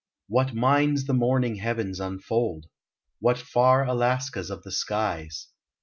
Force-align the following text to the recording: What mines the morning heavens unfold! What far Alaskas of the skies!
What 0.27 0.55
mines 0.55 1.05
the 1.05 1.13
morning 1.13 1.57
heavens 1.57 1.99
unfold! 1.99 2.65
What 3.19 3.37
far 3.37 3.85
Alaskas 3.85 4.49
of 4.49 4.63
the 4.63 4.71
skies! 4.71 5.49